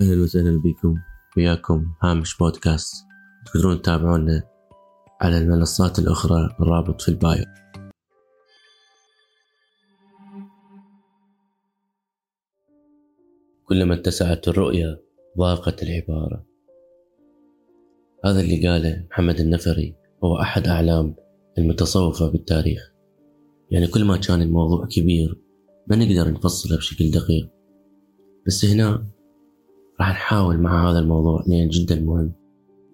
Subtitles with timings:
[0.00, 0.94] أهلا وسهلا بكم
[1.36, 3.04] وياكم هامش بودكاست.
[3.46, 4.42] تقدرون تتابعونا
[5.20, 7.44] على المنصات الأخرى الرابط في البايو.
[13.64, 15.02] كلما اتسعت الرؤية
[15.38, 16.46] ضاقت العبارة.
[18.24, 21.14] هذا اللي قاله محمد النفري هو أحد أعلام
[21.58, 22.92] المتصوفة بالتاريخ.
[23.70, 25.40] يعني كل ما كان الموضوع كبير
[25.86, 27.50] ما نقدر نفصله بشكل دقيق.
[28.46, 29.19] بس هنا
[30.00, 32.32] راح نحاول مع هذا الموضوع لأن جدا مهم.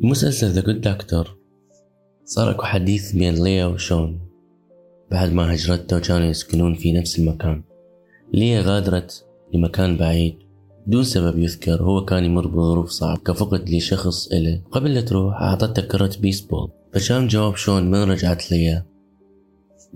[0.00, 1.36] مسلسل ذا جود دكتور
[2.24, 4.20] صار أكو حديث بين ليا وشون.
[5.10, 7.62] بعد ما هجرته وكانوا يسكنون في نفس المكان.
[8.34, 10.38] ليا غادرت لمكان بعيد.
[10.86, 13.20] بدون سبب يذكر هو كان يمر بظروف صعبة.
[13.20, 14.62] كفقد لشخص إله.
[14.70, 18.86] قبل لا تروح أعطته كرة بيسبول فكان جواب شون من رجعت ليا.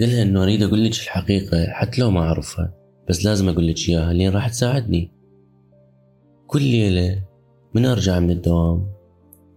[0.00, 2.74] قالها إنه أريد أقول لك الحقيقة حتى لو ما أعرفها.
[3.08, 5.10] بس لازم أقول لك إياها لين راح تساعدني.
[6.46, 7.22] كل ليلة
[7.74, 8.86] من أرجع من الدوام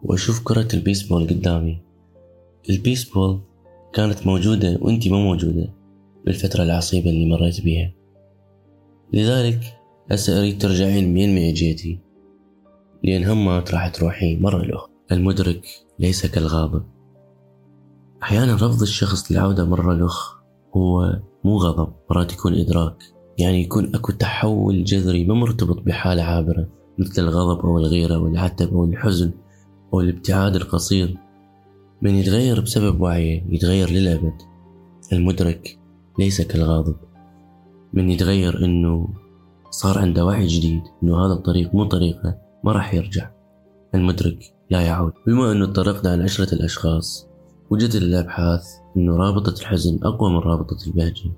[0.03, 1.81] وأشوف كرة البيسبول قدامي.
[2.69, 3.39] البيسبول
[3.93, 5.69] كانت موجودة وأنتي ما موجودة
[6.25, 7.93] بالفترة العصيبة اللي مريت بيها.
[9.13, 9.59] لذلك
[10.11, 11.99] هسه أريد ترجعين من ما اجيتي
[13.03, 15.67] لأن همات راح تروحين مرة الأخرى المدرك
[15.99, 16.83] ليس كالغاضب
[18.23, 20.37] أحيانا رفض الشخص للعودة مرة الأخ
[20.75, 23.03] هو مو غضب مرات يكون إدراك.
[23.37, 28.73] يعني يكون أكو تحول جذري ما مرتبط بحالة عابرة مثل الغضب أو الغيرة أو العتب
[28.73, 29.31] أو الحزن
[29.93, 31.17] أو الابتعاد القصير.
[32.01, 34.33] من يتغير بسبب وعيه يتغير للأبد.
[35.13, 35.79] المدرك
[36.19, 36.95] ليس كالغاضب.
[37.93, 39.07] من يتغير إنه
[39.69, 43.29] صار عنده وعي جديد إنه هذا الطريق مو طريقه ما راح يرجع.
[43.95, 45.13] المدرك لا يعود.
[45.27, 47.27] بما أنه تطرقنا عن عشرة الأشخاص
[47.69, 48.65] وجدت الأبحاث
[48.97, 51.31] أنه رابطة الحزن أقوى من رابطة البهجة.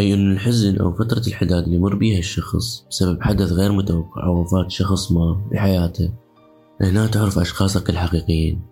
[0.00, 4.40] أي أن الحزن أو فترة الحداد اللي يمر بيها الشخص بسبب حدث غير متوقع أو
[4.40, 6.12] وفاة شخص ما بحياته
[6.80, 8.62] هنا تعرف أشخاصك الحقيقيين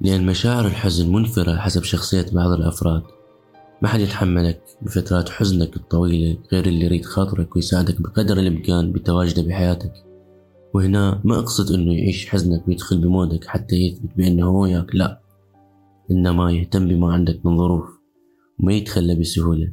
[0.00, 3.02] لأن مشاعر الحزن منفرة حسب شخصية بعض الأفراد.
[3.82, 9.92] ما حد يتحملك بفترات حزنك الطويلة غير اللي يريد خاطرك ويساعدك بقدر الإمكان بتواجده بحياتك.
[10.74, 15.20] وهنا ما أقصد أنه يعيش حزنك ويدخل بمودك حتى يثبت بأنه هو وياك لا.
[16.10, 17.95] إنما يهتم بما عندك من ظروف.
[18.60, 19.72] وما يتخلى بسهولة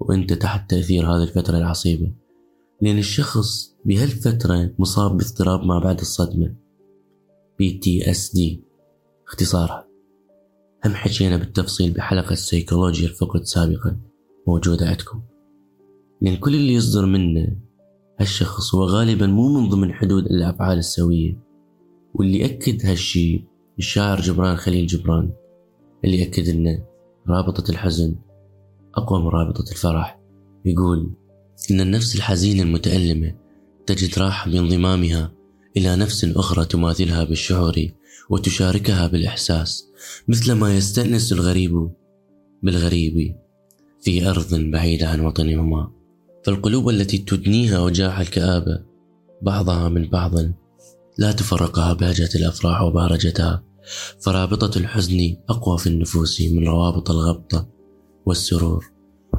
[0.00, 2.12] وأنت تحت تأثير هذه الفترة العصيبة
[2.82, 6.54] لأن الشخص بهالفترة مصاب باضطراب ما بعد الصدمة
[7.62, 8.40] PTSD
[9.28, 9.86] اختصارها.
[10.84, 14.00] هم حكينا بالتفصيل بحلقة سيكولوجيا الفقد سابقا
[14.46, 15.22] موجودة عندكم.
[16.22, 17.56] لأن كل اللي يصدر منه
[18.20, 21.38] هالشخص هو غالبا مو من ضمن حدود الأفعال السوية
[22.14, 23.44] واللي أكد هالشي
[23.78, 25.32] الشاعر جبران خليل جبران
[26.04, 26.84] اللي أكد أنه
[27.28, 28.16] رابطة الحزن
[28.94, 30.20] أقوى من رابطة الفرح
[30.64, 31.10] يقول
[31.70, 33.34] إن النفس الحزينة المتألمة
[33.86, 35.32] تجد راحة بانضمامها
[35.76, 37.74] إلى نفس أخرى تماثلها بالشعور
[38.30, 39.88] وتشاركها بالإحساس
[40.28, 41.90] مثل ما يستأنس الغريب
[42.62, 43.36] بالغريب
[44.00, 45.90] في أرض بعيدة عن وطنهما.
[46.44, 48.82] فالقلوب التي تدنيها وجاع الكآبة
[49.42, 50.32] بعضها من بعض
[51.18, 53.62] لا تفرقها بهجة الأفراح وبهرجتها.
[54.20, 57.68] فرابطة الحزن أقوى في النفوس من روابط الغبطة
[58.26, 58.84] والسرور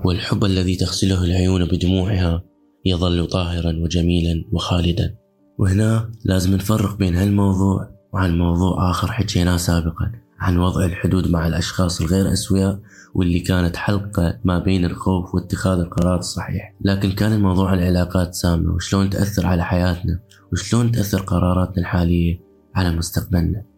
[0.06, 2.44] والحب الذي تغسله العيون بدموعها
[2.85, 5.16] يظل طاهرا وجميلا وخالدا.
[5.57, 12.01] وهنا لازم نفرق بين هالموضوع وعن موضوع آخر حكيناه سابقا عن وضع الحدود مع الأشخاص
[12.01, 12.79] الغير أسوياء
[13.16, 16.75] واللي كانت حلقة ما بين الخوف واتخاذ القرار الصحيح.
[16.81, 20.19] لكن كان الموضوع العلاقات سامة وشلون تأثر على حياتنا
[20.53, 22.39] وشلون تأثر قراراتنا الحالية
[22.75, 23.70] على مستقبلنا.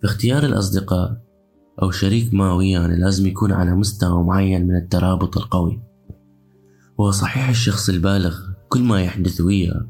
[0.00, 1.22] في اختيار الأصدقاء
[1.82, 5.82] أو شريك ما ويانا لازم يكون على مستوى معين من الترابط القوي.
[7.00, 9.86] هو صحيح الشخص البالغ كل ما يحدث وياه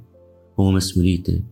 [0.61, 1.45] هو مسؤوليته.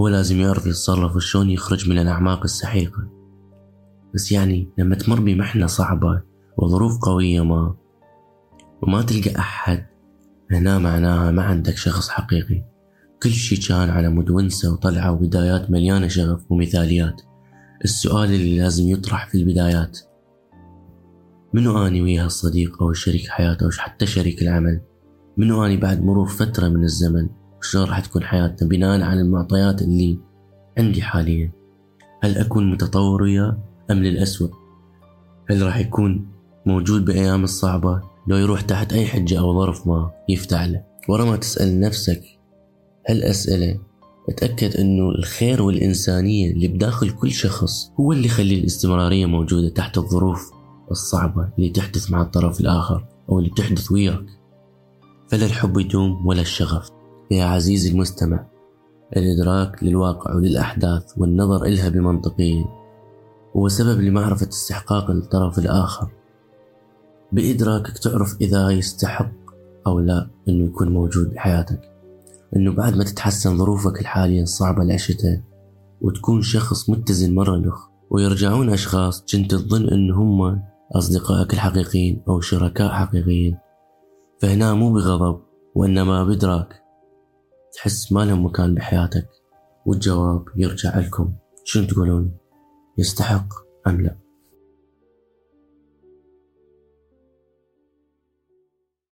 [0.00, 3.08] هو لازم يعرف يتصرف وشون يخرج من الأعماق السحيقة.
[4.14, 6.22] بس يعني لما تمر بمحنة صعبة
[6.56, 7.74] وظروف قوية ما
[8.82, 9.86] وما تلقى أحد
[10.50, 12.64] هنا معناها ما عندك شخص حقيقي.
[13.22, 17.22] كل شي كان على مود ونسة وطلعة وبدايات مليانة شغف ومثاليات.
[17.84, 19.98] السؤال اللي لازم يطرح في البدايات.
[21.54, 24.80] منو أني ويا الصديق أو شريك حياة أو حتى شريك العمل؟
[25.36, 27.28] منو أني بعد مرور فترة من الزمن
[27.58, 30.18] وشلون راح تكون حياتنا بناء على المعطيات اللي
[30.78, 31.52] عندي حاليا؟
[32.22, 33.58] هل أكون متطور وياه
[33.90, 34.48] أم للأسوأ؟
[35.50, 36.26] هل راح يكون
[36.66, 41.36] موجود بأيام الصعبة لو يروح تحت أي حجة أو ظرف ما يفتح له؟ ورا ما
[41.36, 42.22] تسأل نفسك
[43.08, 43.80] هالأسئلة
[44.28, 50.50] اتأكد أنه الخير والإنسانية اللي بداخل كل شخص هو اللي يخلي الاستمرارية موجودة تحت الظروف
[50.90, 54.24] الصعبة اللي تحدث مع الطرف الآخر أو اللي تحدث وياك.
[55.28, 56.88] فلا الحب يدوم ولا الشغف.
[57.30, 58.46] يا عزيزي المستمع
[59.16, 62.64] الإدراك للواقع وللأحداث والنظر إلها بمنطقية
[63.56, 66.10] هو سبب لمعرفة استحقاق الطرف الآخر.
[67.32, 69.32] بإدراكك تعرف إذا يستحق
[69.86, 71.93] أو لا إنه يكون موجود بحياتك.
[72.56, 75.42] إنه بعد ما تتحسن ظروفك الحالية الصعبة اللي عشتها
[76.00, 80.62] وتكون شخص متزن مرة لخ ويرجعون أشخاص كنت تظن إن هم
[80.92, 83.58] أصدقائك الحقيقيين أو شركاء حقيقيين.
[84.42, 85.40] فهنا مو بغضب
[85.74, 86.82] وإنما بإدراك
[87.74, 89.28] تحس ما لهم مكان بحياتك.
[89.86, 91.32] والجواب يرجع لكم.
[91.64, 92.36] شنو تقولون؟
[92.98, 93.46] يستحق
[93.86, 94.23] أم لا؟